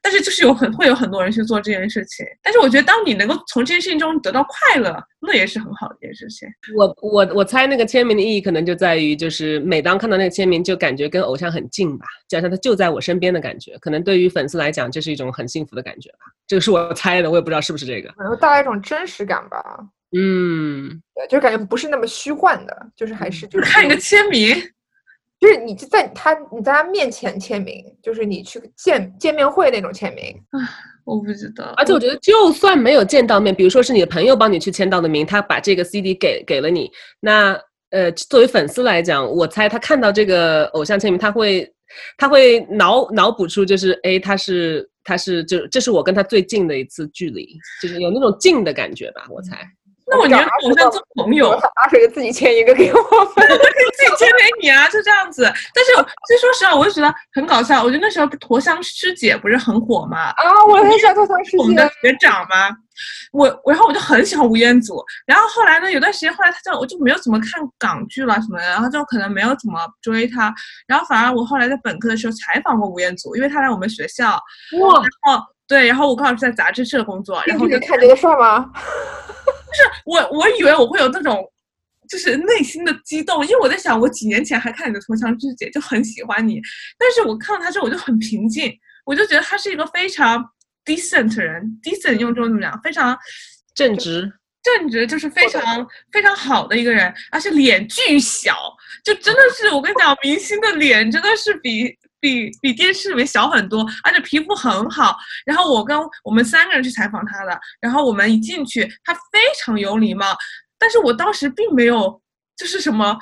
[0.00, 2.24] 但是就是有很会有很多人去做这件事情。
[2.42, 6.48] 但是我觉得，当你能够从这件事情中得到快乐，那也是很好的一件事情。
[6.76, 13.78] 我我我猜那个签名的意义可能就在于，就是每当看到那个签名，就感觉跟偶像很近吧，就好像他就在我身边的感觉。
[13.78, 16.18] 可能对于粉丝来讲，这是一种很幸福的感觉吧。
[16.46, 18.12] 这个是我猜的，我也不知道是不是这个。
[18.18, 19.62] 然后带来一种真实感吧。
[20.14, 24.54] 嗯，对，就感觉不是那么虚幻的，就是还是就是看一个签名，
[25.40, 30.36] 就是你就在他你在他面前签名，就是你去见见面会那种签名。
[31.04, 31.74] 啊，我不知道。
[31.76, 37.58] 而且我觉得，就算没有见到面，比如说是你的朋友帮你去签到的名，他把这个 CD 给给了你，那
[37.90, 41.70] 呃，作为粉丝来讲，我猜他看到这个偶像签名，他会
[42.16, 47.46] 他会脑脑补出就是，哎，他是他是就这是我跟他最近的一次距离，
[47.82, 49.58] 就是有那种近的感觉吧，我猜。
[50.12, 53.58] 那我觉得我像做朋友，阿水自己签一个给我，我可以
[53.96, 55.42] 自己签给你啊，就这样子。
[55.74, 55.92] 但是
[56.28, 57.82] 其实说实话，我就觉得很搞笑。
[57.82, 60.28] 我觉得那时候驼香师姐不是很火吗？
[60.28, 62.76] 啊，我很喜欢驼香师姐，我们的学长吗？
[63.32, 65.02] 我，然后我就很喜欢吴彦祖。
[65.26, 70.52] 然后后来呢，有段时间后来他就我就没有怎么看港剧了什么的，然后就可能没有怎么追他。
[70.86, 74.38] 然后反而我后来在本科的时候采访过吴彦祖，因为他来我们学校。
[74.80, 75.00] 哇！
[75.00, 78.70] 然后对，然后我刚好是在杂志社工作，然后你看觉得帅吗？
[79.72, 81.44] 就是我，我以为我会有那种，
[82.08, 86.60] 就是内心的激动，因为我在想，我几年前还看你的《同乡之姐》，就很喜欢你，
[86.98, 88.72] 但是我看到他之后，我就很平静，
[89.04, 90.44] 我就觉得他是一个非常
[90.84, 92.80] decent 人，decent 用中文怎么讲？
[92.82, 93.16] 非常
[93.74, 94.30] 正直，
[94.62, 98.54] 正直就是非常非常好的一个人，而且脸巨小，
[99.04, 105.14] 就真的是我跟你讲，明星的脸真的是比比比电视里面小很多，而且皮肤很好。
[105.44, 110.34] 然后我跟我们三个人去采访他的，然后我们一进去，他非常有礼貌，
[110.78, 112.22] 但是我当时并没有
[112.56, 113.18] 就是什么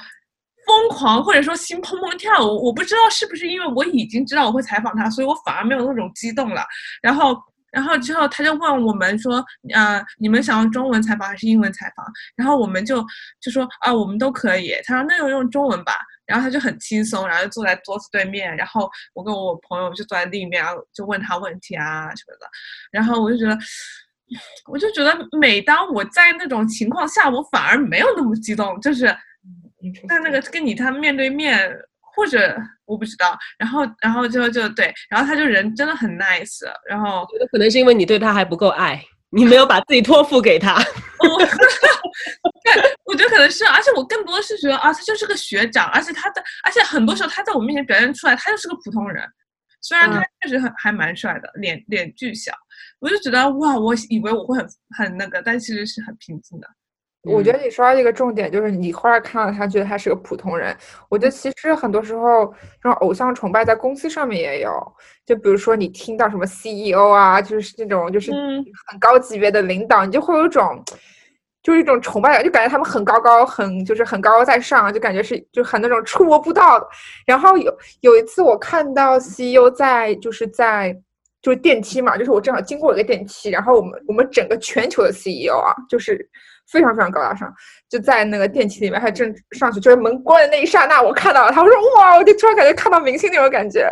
[0.67, 6.63] 疯狂或者说心砰砰跳，我我不知道是不是因为我已经知道我会采访他，所以我反而没有那种激动了。
[7.03, 7.37] 然后。
[7.73, 9.35] 然后之后他就问我们说，
[9.73, 12.05] 呃，你们想用中文采访还是英文采访？
[12.35, 13.01] 然后我们就
[13.41, 14.75] 就说啊，我们都可以。
[14.85, 15.93] 他说那就用中文吧。
[16.31, 18.57] 然后他就很轻松，然后就坐在桌子对面。
[18.57, 20.65] 然后我跟我朋友就坐在另一面，
[20.95, 22.47] 就问他问题啊什么的。
[22.93, 23.59] 然后我就觉得，
[24.71, 29.07] 我就觉得每当我在那种情况下，我反而没有那么激动，就是
[30.09, 31.71] 在那个跟你他面对面。
[32.13, 32.55] 或者
[32.87, 40.75] 我不知道，然后然后就就对，然后他就人真的很 nice，然后觉得可能是因为你对他还不够爱，你没有把自己托付给他。
[41.21, 49.25] 对， 我觉得可能是，而且我更多的是觉得啊，他就是个学长，而且他的，而且很多时候他在我面前表现出来，他就是个普通人，
[49.81, 52.53] 虽然他确实很还蛮帅的，脸脸巨小，
[53.01, 56.69] 我就觉得哇，我以为我会很很那个，但其实是很平静的。
[57.25, 60.75] 我觉得你说到一个重点，就是你后来看到他，觉得他是个普通人。
[61.11, 62.47] 我觉得其实很多时候，
[62.83, 64.71] 这种偶像崇拜在公司上面也有。
[65.27, 68.33] 就比如说你听到什么 CEO 啊，就是那种就是
[68.87, 70.83] 很高级别的领导，你就会有一种，
[71.63, 76.89] 就是一种崇拜感，就感觉他们很高高，很就是很高高在上，就感觉是就很那种触摸不到的。
[77.27, 80.99] 然后有有一次我看到 CEO 在就是在
[81.43, 86.27] 就是电梯嘛，就是我正好经过一个电梯，然后我们我们整个全球的 CEO 啊，就是。
[86.71, 87.53] 非常非常高大上，
[87.89, 93.91] 就在那个电梯里面，还正上去，就是门关的那一刹那，我看到了他，我说哇，我就突然感觉看到明星那种感觉，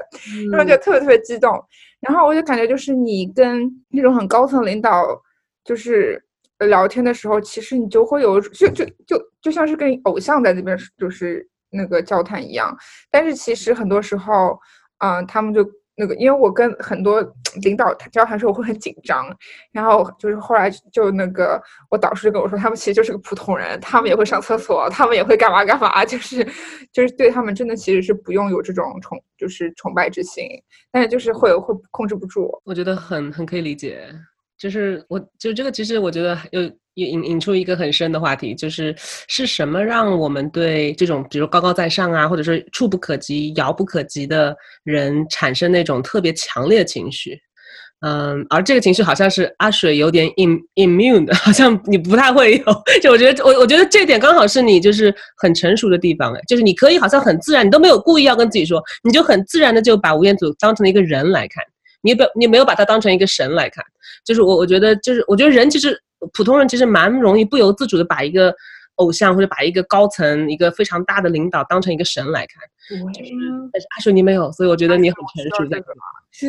[0.51, 1.53] 然后就特别特别激动，
[2.01, 5.05] 然后我就感觉就是你跟那种很高层领导
[5.65, 6.23] 就是
[6.61, 12.77] 聊天的时候，其实你就会有就就就就像是跟偶像在那边就是那个交谈一样，
[13.11, 14.59] 但是其实很多时候，
[14.99, 15.69] 嗯，他们就。
[15.99, 17.21] 那个，因为我跟很多
[17.63, 19.27] 领导交谈时候会很紧张，
[19.73, 26.47] 然后就是后来就那个我导师就跟我说，他们其实就是个普通人，他们也会上厕所，他们也会干嘛干嘛，就是
[26.93, 30.45] 就是对他们真的其实是不用有这种崇就是崇拜之心，
[30.93, 32.51] 但是就是会会控制不住。
[32.65, 34.09] 我觉得很很可以理解，
[34.57, 36.71] 就是我就这个其实我觉得有。
[37.07, 47.41] 引引出一个很深的话题，就是是什么让我们对这种比如高高在上啊，或者是触不可及、遥不可及的人产生那种特别强烈的情绪？
[48.01, 52.65] 嗯，而这个情绪好像是阿水有点 im immune 的，好像你不太会有。
[53.03, 61.65] 就我觉得，我我觉得这点刚好是你就是很成熟的地方，哎，就是你可以好像很自然，你都没有故意要跟自己说，你就很自然的就把吴彦祖当成了一个人来看，
[62.01, 63.85] 你不你没有把他当成一个神来看。
[64.25, 66.01] 就是我我觉得就是我觉得人其实。
[66.33, 68.55] 普通人其实蛮容易不由自主的把一个
[68.97, 72.63] 偶像或者把一个高层、一个非常大的领导当成一个神来看。
[72.91, 75.71] 但是阿水你没有，所以我觉得你很成熟。
[75.71, 75.79] 在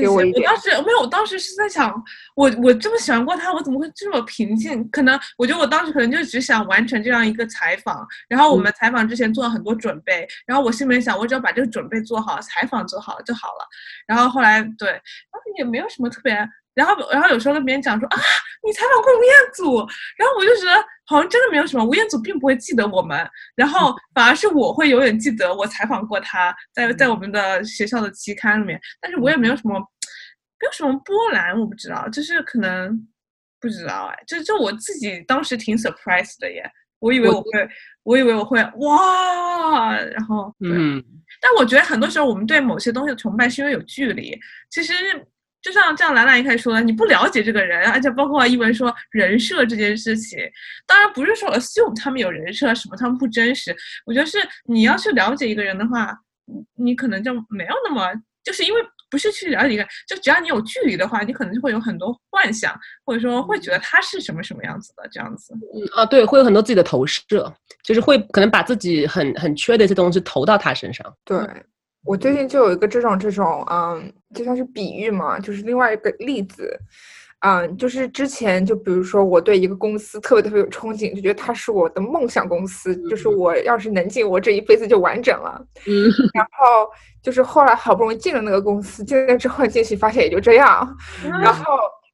[0.02, 0.44] 给我一点。
[0.44, 1.94] 我当时没有，我当时是在想，
[2.36, 4.88] 我我这么喜欢过他，我怎么会这么平静？
[4.90, 13.68] 可能我觉得我当时可能就只想完成这样一个采访，然后我们采访之前做了很多准备，然后我心里面想，我只要把这个准备做好，采访做好就好了。
[14.08, 16.48] 然后后来对，当时也没有什么特别。
[16.80, 18.18] 然后，然后有时候跟别人讲说啊，
[18.64, 19.80] 你采访过吴彦祖，
[20.18, 20.74] 然后我就觉得
[21.06, 33.06] 好像真的没有什么，吴彦祖并不会记得我们，然后反而是我会永远记得我采访过他，在在我们的学校的期刊里面，但是我也没有什么，没有什么波澜，我不知道，就是可能
[33.60, 36.64] 不知道哎，就就我自己当时挺 surprise 的耶，
[37.00, 37.70] 我以为我会，
[38.04, 41.04] 我以为我会哇，然后嗯，
[41.42, 44.40] 但我觉得很多时候我们对某些东西的崇拜是因为有距离，
[44.70, 44.94] 其实。
[45.62, 50.40] 就像这样，兰兰一开始说的，你不了解这个人，而且包括一文说人设这件事情，
[50.88, 53.76] 当然不是说 assume 他们有人设什么，他们不真实。
[54.06, 56.18] 我觉得是你要去了解一个人的话，
[56.76, 58.10] 你可能就没有那么，
[58.44, 62.74] 就是因为不是去了解一个，就只要你有距离的话，你可能就会有很多幻想，
[63.06, 65.54] 或者说会觉得他是什么什么样子的这样子。
[65.54, 71.06] 嗯啊，对，会有很多自己的投射，就是会可能把自己很很缺的一些东西投到他身上。
[71.26, 71.38] 对。
[72.06, 76.80] 我最近就有一个这种这种，嗯，就像是比喻嘛，就是另外一个例子，
[77.42, 85.62] 嗯，就是之前就比如说我对一个公司特别特别有憧憬，就觉得它是我的梦想公司，就是我要是能进，我这一辈子就完整了。
[85.88, 86.90] 嗯，然后
[87.22, 90.98] 就是后来好不容易进了那个公司，进了之后进去发现也就这样，
[91.42, 91.64] 然后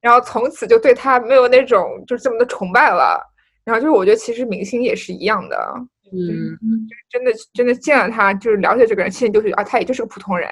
[0.00, 3.20] 然后从此就对他没有那种就是这么的崇拜了。
[3.64, 5.56] 然后就是我觉得其实明星也是一样的。
[6.12, 10.48] 嗯，就是真的真的见了他，就是了解这个人，心里就是啊，他也就是个普通人。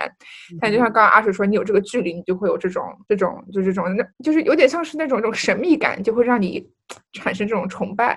[0.61, 6.67] 但就像刚刚阿水说，你有这个距离，你就会有这种这种就这种，那就是有点像是那种一种神秘感，就会让你
[7.13, 8.17] 产生这种崇拜。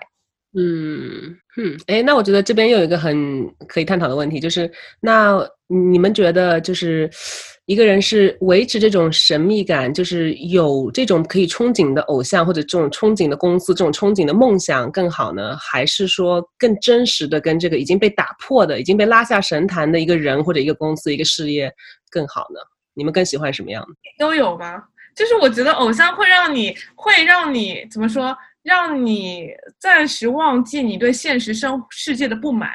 [0.57, 4.71] 嗯哼，哎，那我觉得这边又有一个很可以探讨的问题，就是
[5.01, 7.07] 那你们觉得就是
[7.67, 21.69] 一个人是维持这种神秘感，就是有这种可以憧憬的偶像或者这种憧憬的公司、这种憧憬的梦想更好呢，还是说更真实的跟这个已经被打破的、已经被拉下神坛的一个人或者一个公司、一个事业
[22.09, 22.59] 更好呢？
[22.93, 23.89] 你们更喜欢什么样的？
[24.17, 24.81] 都有吗？
[25.13, 28.33] 就是我觉得偶像会让你，会让你怎么说？
[28.63, 32.71] 让你暂时忘记你对现实生世界的不满。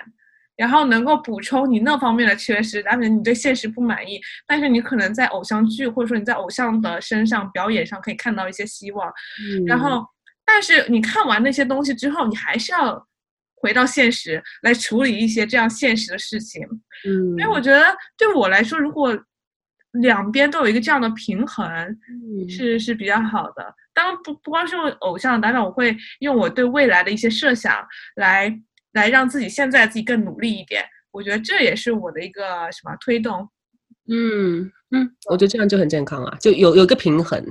[0.62, 9.12] 然后能够补充你那方面的缺失，当然你对现实不满意，但是你可能在偶像剧或者说你在偶像的身上表演上可以看到一些希望。
[9.66, 10.06] 然后，
[10.44, 13.04] 但是你看完那些东西之后，你还是要
[13.56, 16.62] 回到现实来处理一些这样现实的事情。
[17.08, 17.84] 嗯，因为我觉得
[18.16, 19.18] 对我来说，如果
[19.94, 21.68] 两边都有一个这样的平衡，
[22.48, 23.74] 是是比较好的。
[23.92, 28.56] 当然不不光是用偶像，当然我会用我对未来的一些设想来。
[28.92, 33.48] 来让自己现在自己更努力一点，我觉得这也是我的一个什么推动。
[34.08, 37.42] 嗯嗯，我觉得这样就很健康啊，就有有个平衡。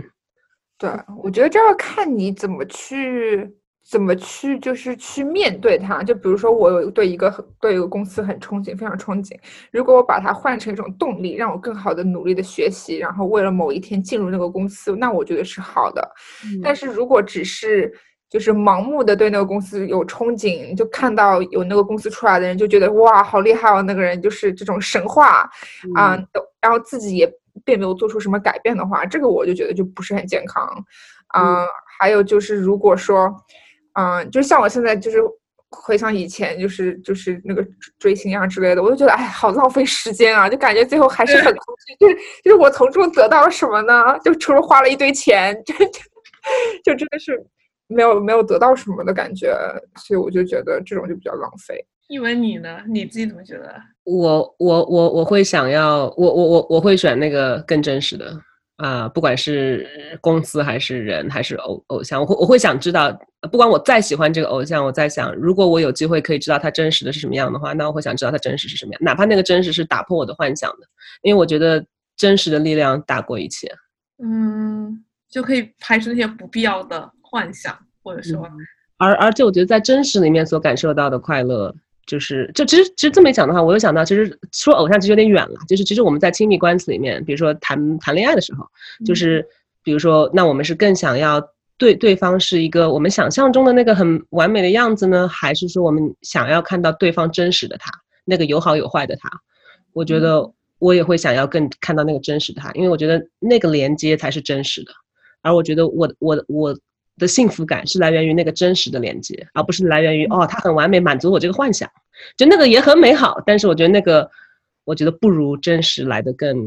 [0.78, 0.90] 对，
[1.24, 3.50] 我觉得这要看你怎么去
[3.88, 6.04] 怎么去，就是去面对它。
[6.04, 9.38] 就比如说，我有对一个对一个公司很憧憬，非常憧憬。
[9.72, 16.12] 如果我把它换成一种动力，让我更好的努力的学习，然后为了某一天进入那个公司，那我觉得是好的。
[16.64, 17.92] 但是如果只是
[18.32, 23.82] 就是盲目的对那个公司有憧憬，就看到有那个公司出来的人，就觉得哇，好厉害哦！
[23.82, 25.50] 那个人就是这种神话
[25.96, 26.18] 啊，
[26.62, 27.30] 然后自己也
[27.66, 30.66] 并没有做出什么改变的话，这个我就觉得就不是很健康
[31.34, 31.66] 啊。
[32.00, 33.30] 还有就是，如果说，
[34.00, 35.20] 嗯，就像我现在就是
[35.70, 37.62] 回想以前，就是就是那个
[38.00, 41.96] 追星啊之类的，我就觉得哎，好浪费时间啊，就感觉最后还是很空虚。
[42.00, 42.16] 就是
[42.46, 44.18] 就是我从中得到了什么呢？
[44.24, 45.76] 就除了花了一堆钱，就
[46.86, 47.46] 就真的是。
[47.94, 49.56] 没有没有得到什么的感觉，
[49.98, 51.86] 所以我就觉得这种就比较浪费。
[52.08, 52.80] 一文你呢？
[52.88, 53.74] 你自己怎么觉得？
[54.04, 58.36] 我我我我会想要，我我我我会选那个更真实的
[58.78, 59.88] 啊，不管是
[60.20, 63.18] 公司还是人还是偶偶像，我会我会想知道，
[63.52, 70.88] 不管我再喜欢这个偶像，我在想，如果我有机会可以知道他真实的是什么样的话，那我会想知道他真实是什么样，哪怕那个真实是打破我的幻想的，
[71.22, 71.86] 因为我觉得
[72.18, 73.72] 真实的力量大过一切。
[74.22, 77.10] 嗯，就可以排除那些不必要的。
[77.32, 78.46] 幻想，或者说，
[78.98, 81.74] 而而且我觉得在真实里面所感受到的快乐，
[82.06, 85.56] 就是就其实其实这么一讲的话，我又想到，其实说偶像其实有点远了。
[85.66, 88.68] 就是其实我们在亲密关系里面，比如说谈谈恋爱的时候，
[89.06, 89.48] 就是
[89.82, 91.42] 比如说，那我们是更想要
[91.78, 97.90] 对对方是一个我们想象中的那个很完美的样子呢，还是说我们想要看到对方真实的他，
[98.26, 99.32] 那个有好有坏的他？
[99.94, 104.92] 我觉得我也会想要更看到那个真实的他，因为我觉得那个连接才是真实的。
[105.42, 106.78] 而我觉得我我我。
[107.22, 111.90] 的幸福感是来源于那个真实的连接，而不是来源于哦，他很完美，满足我这个幻想。
[112.36, 114.30] 就那个也很美好，但是我觉得那个，
[114.84, 116.58] 我觉得不如真实来的更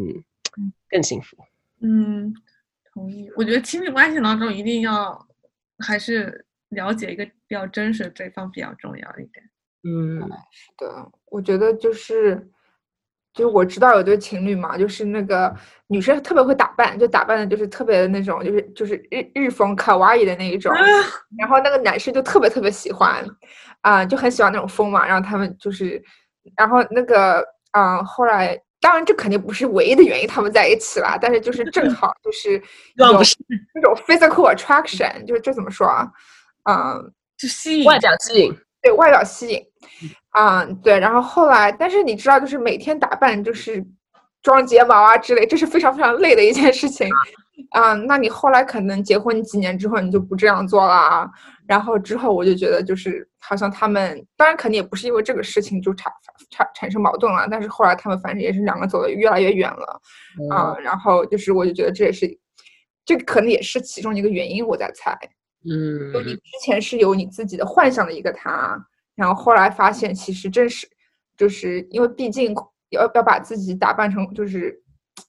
[0.89, 1.37] 更幸福。
[1.81, 2.33] 嗯，
[2.93, 3.29] 同意。
[3.37, 5.27] 我觉得亲密关系当中一定要
[5.79, 9.51] 还是了解一个比较真实的对方比较重要一点。
[9.83, 12.49] 嗯，是的，我觉得就是。
[13.35, 15.53] 就是我知道有对情侣嘛，就是那个
[15.89, 20.73] 女生特别会打扮，就打扮的就是特别的那种，就是就是日日风卡哇伊的那一种，
[21.37, 23.23] 然后那个男生就特别特别喜欢，
[23.81, 26.01] 啊，就很喜欢那种风嘛，然后他们就是，
[26.57, 32.53] 然后那个啊，后来当然这肯定不是唯一的原因，他们在一起了，但是就是正 好就是
[32.95, 33.07] 有
[33.75, 36.09] 那种 physical attraction，就是这怎么说啊？
[36.71, 39.61] 嗯，就吸引外表吸引，对外表吸引。
[40.31, 43.85] 啊，对，然后后来，但是你知道，就是每天打扮，就是
[44.43, 47.09] 装睫毛啊之类，这是非常非常累的一件事情。
[47.71, 51.31] 啊，那你后来可能结婚几年之后，你就不这样做了啊。
[51.67, 56.13] 然后之后，我就觉得，就是好像他们，当然肯定也不是因为这个事情就产
[56.51, 60.01] 产产生矛盾了，但是后来他们反正也是两个走的越来越远了。
[60.51, 62.27] 啊，然后就是我就觉得这也是，
[63.05, 65.17] 这可能也是其中一个原因，我在猜。
[65.71, 68.79] 嗯，就你之前是有你自己的幻想的一个他。
[69.15, 70.89] 然后后来发现，其实真实，
[71.37, 72.55] 就是因为毕竟
[72.91, 74.77] 要要把自己打扮成就是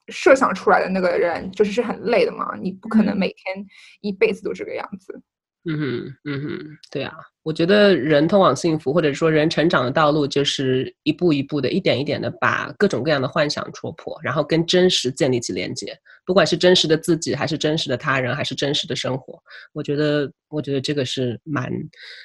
[0.08, 2.56] 设想出来的那个人，就是是很累的嘛。
[2.60, 3.66] 你不可能每天
[4.02, 5.22] 一辈子都这个样子。
[5.68, 6.60] 嗯哼，嗯哼，
[6.92, 7.14] 对啊。
[7.44, 15.96] 我觉得人通往幸福，或者说人成长的道路，就是一步一步的、一点一点的把各种各样的幻想戳破，然后跟真实建立起连接。
[16.26, 19.42] 不管是真实的自己，还是真实的他人，还是真实的生活，
[19.74, 21.72] 我觉得，我觉得这个是蛮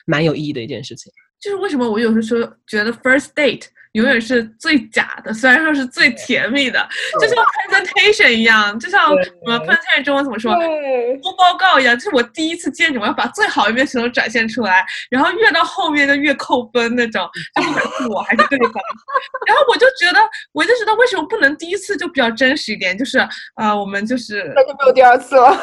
[0.07, 1.13] 蛮有意义的一件事情。
[1.39, 6.79] 就是为什么我有时候说觉得 first date 永远是最假的，虽然说是最甜蜜的，
[7.21, 9.17] 就像 presentation 一样，就像我
[9.51, 10.55] 们 presentation 中文怎么说？
[10.55, 18.73] 对，做报告一样，就是我第一次见你，我要把最好一面全都展现出来，然后越到后面就越扣分那种，就不管是我还是对方。
[19.47, 20.21] 然后我就觉得，
[20.53, 22.97] 我就觉得为什么不能第一次就比较真实一点？
[22.97, 23.19] 就是
[23.57, 25.51] 呃，我们就是那就没有第二次了。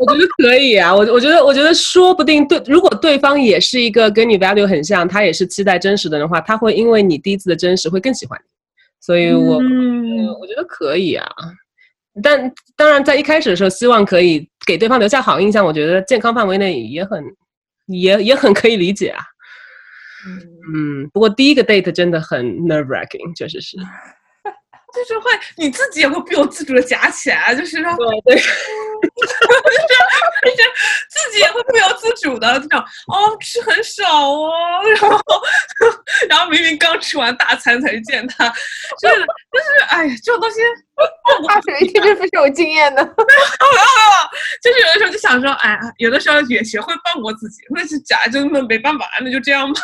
[0.00, 8.46] 我觉得可以啊，我我觉得我觉得说不定对，如果对方也是一个跟你 value 很像，他也是期待真实的人的话，他会因为你第一次的真实会更喜欢你，
[9.00, 11.26] 所以我、嗯呃我觉得可以啊。
[12.22, 17.24] 但当然，在一开始的时候，希望可以给对方留下好印象，我觉得健康范围内也很
[17.86, 19.22] 也也很可以理解啊。
[20.74, 23.76] 嗯，不过第一个 date 真的很 nerve wracking，确实是。
[24.94, 27.92] 就是会你自己也会不由自主的夹起来，就是说
[28.24, 28.36] 对
[31.34, 32.78] 己也会不由自主的这种。
[32.80, 34.50] 哦吃很少哦，
[35.00, 35.20] 然后
[36.28, 38.48] 然后明明刚吃完大餐才见他，
[39.00, 40.60] 就是就是哎这种东西，
[41.46, 43.04] 大水一听就非常有经验的。
[44.62, 49.80] 就是有的时候就想说哎呀，有的时候也学会放过自己，那是假就那没办法，那就这样吧，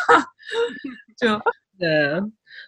[1.19, 1.27] 就
[1.79, 1.87] 对，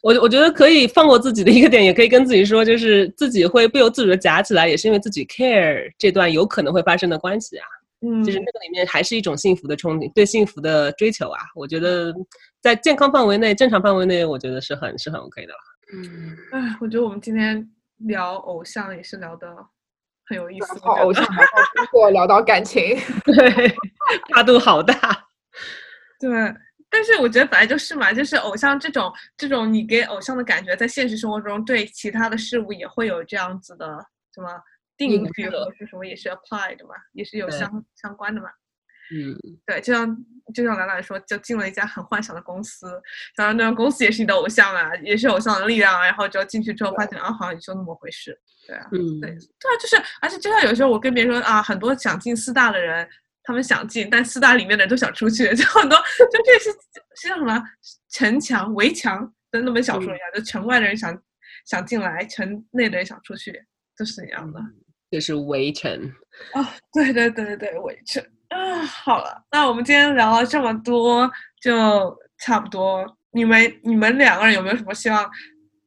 [0.02, 7.66] 我我觉得可以放过自己的一个点，也可以跟自己说，就是自己会不由自主的夹起来，也是因为自己 care 这段有可能会发生的关系啊。
[8.04, 11.39] 嗯就是那个里面还是一种幸福的憧憬，对幸福的追求啊。
[11.56, 12.14] 我觉得
[12.62, 15.60] 在健康范围内、正常范围内，我觉得是很是很 OK 的了。
[15.93, 19.56] 嗯，哎，我觉得我们今天聊偶像也是聊的
[20.26, 22.97] 很有意思，从偶像聊到工作，聊到感情。
[23.24, 23.76] 对，
[24.34, 24.95] 跨度好大。
[26.20, 26.30] 对，
[26.89, 33.86] 但是我觉得本来就是嘛，就是偶像这种这种你给偶像的感觉，在现实生活中对其他的事物也会有这样子的
[34.34, 34.49] 什么
[34.98, 38.50] 定影语射或者是什么也是 apply 的嘛，也是有相相关的嘛。
[39.14, 40.18] 嗯，对，就像
[40.54, 42.89] 就像兰兰说，就进了一家很幻想的公司，
[43.36, 48.36] 然后那个公司也是你的偶像啊，也是偶像的力量啊，然后就进去之后发现啊，好像也就那么回事。
[48.66, 53.08] 对啊，嗯，对对啊，就是，而且就像有时候我跟别人说啊，很多想进四大的人，
[53.44, 56.72] 他们想进，但四大里面的人都想出去，就很多，就这是
[57.16, 57.62] 是叫什么
[58.10, 61.22] 城墙、围墙的那本小说一样，就城外的人想
[61.66, 63.64] 想进来，城内的人想出去，
[63.98, 64.60] 都是一样的。
[65.14, 65.91] 就是围城。
[66.53, 71.30] 啊，对对对对对，围城啊，好了，那我们今天聊了这么多，
[71.61, 73.05] 就差不多。
[73.32, 75.30] 你们你们两个人有没有什么希望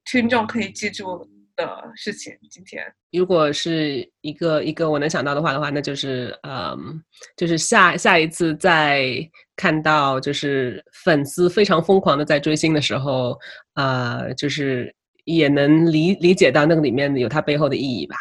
[0.04, 1.66] 听众可以记住的
[1.96, 2.32] 事情？
[2.48, 7.02] 今天如果是一个一个我能想到的话的话，那就是嗯，
[7.36, 9.18] 就是下下一次再
[9.56, 13.36] 看到就是粉丝非常疯狂的在追星的时候，
[13.74, 18.14] 呃，就是也能理理解到那个里面有它背后的意义吧。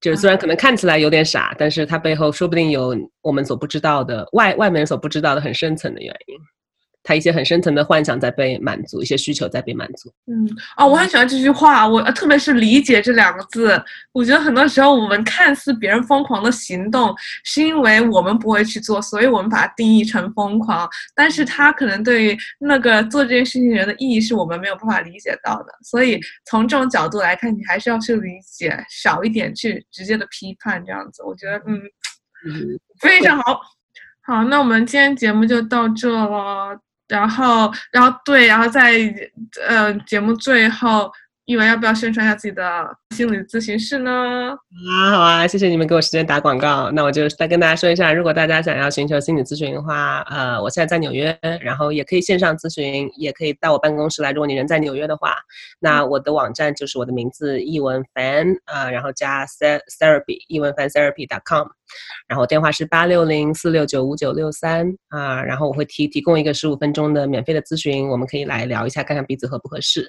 [0.00, 6.36] 就是虽然可能看起来有点傻，但是它背后说不定有我们所不知道的外外面人所不知道的很深层的原因。
[7.06, 10.12] 他一些很深层的幻想在被满足，一些需求在被满足。
[10.26, 10.44] 嗯，
[10.76, 13.80] 哦，我很喜欢这句话，我呃特别是“理解”这两个字，
[14.10, 20.88] 我觉得很多时候我们看似别人疯狂的行动，是因为我们不会去做，所以我们把它定义成疯狂。
[21.14, 25.72] 但是他可能对于那个做这件事情的人的意义，是我们没有办法理解到的。
[25.84, 31.80] 所以从这种角度来看，你还是要去理解，少一点去直接的批判，这样子，我觉得嗯，
[32.48, 33.60] 嗯，非常好。
[34.22, 36.76] 好，那我们今天节目就到这了。
[37.08, 38.92] 然后，然后对，然后在
[39.66, 41.10] 呃节目最后，
[41.44, 42.62] 一文要不要宣传一下自己的
[43.14, 44.10] 心理咨询室呢？
[44.10, 46.90] 啊，好啊，谢谢你们给我时间打广告。
[46.90, 54.32] 那我就再跟大家说一下，如果大家想要寻求心理咨询的话，呃，我现在在纽约，然后也可以线上咨询，也可以到我办公室来。
[54.32, 55.36] 如果你人在纽约的话，
[55.78, 61.68] 那我的网站就是我的名字一文凡啊、然后加 therapy 一文凡 therapy.com，
[62.28, 70.06] 然后电话是八六零四六九五九六三啊，然后我会提提供一个十五分钟的免费的咨询，我们可以来聊一下，看看彼此合不合适。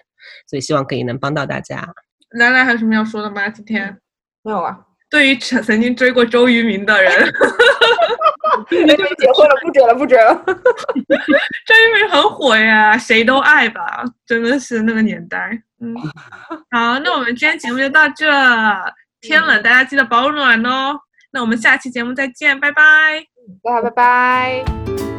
[0.48, 1.88] 所以希望可以能帮到大家。
[2.32, 3.48] 兰兰还有什么要说的吗？
[3.50, 3.98] 今天
[4.44, 4.78] 没有啊，
[5.10, 7.34] 对于曾曾经追过周渝民的人，
[8.70, 10.36] 没 没结婚了，不追了，不追了。
[10.46, 15.62] 周渝民很火呀，谁都爱吧，真的是那个年代。
[15.80, 15.96] 嗯，
[16.72, 18.26] 好，那我们今天节目就到这，
[19.22, 21.00] 天冷大家记得保暖哦。
[21.38, 22.82] 那我们下期节目再见，拜拜。
[23.62, 25.16] 大家拜拜。